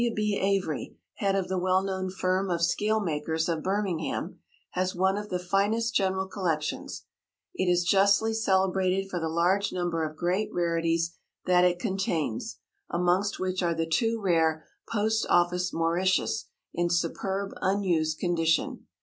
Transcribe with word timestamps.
W. 0.01 0.15
B. 0.15 0.35
Avery, 0.39 0.97
head 1.17 1.35
of 1.35 1.47
the 1.47 1.59
well 1.59 1.83
known 1.83 2.09
firm 2.09 2.49
of 2.49 2.63
scale 2.63 2.99
makers 2.99 3.47
of 3.47 3.61
Birmingham, 3.61 4.39
has 4.71 4.95
one 4.95 5.15
of 5.15 5.29
the 5.29 5.37
finest 5.37 5.93
general 5.93 6.25
collections. 6.25 7.03
It 7.53 7.69
is 7.69 7.83
justly 7.83 8.33
celebrated 8.33 9.11
for 9.11 9.19
the 9.19 9.29
large 9.29 9.71
number 9.71 10.03
of 10.03 10.17
great 10.17 10.51
rarities 10.51 11.19
that 11.45 11.65
it 11.65 11.77
contains, 11.77 12.57
amongst 12.89 13.37
which 13.39 13.61
are 13.61 13.75
the 13.75 13.85
two 13.85 14.19
rare 14.19 14.65
"Post 14.91 15.27
Office" 15.29 15.71
Mauritius 15.71 16.45
in 16.73 16.89
superb 16.89 17.51
unused 17.61 18.17
condition. 18.17 18.87